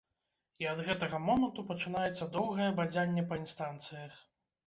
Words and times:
І 0.61 0.67
ад 0.69 0.79
гэтага 0.87 1.17
моманту 1.25 1.65
пачынаецца 1.71 2.29
доўгае 2.37 2.69
бадзянне 2.79 3.27
па 3.29 3.35
інстанцыях. 3.43 4.19